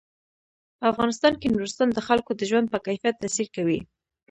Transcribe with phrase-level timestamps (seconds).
[0.79, 3.79] په افغانستان کې نورستان د خلکو د ژوند په کیفیت تاثیر کوي.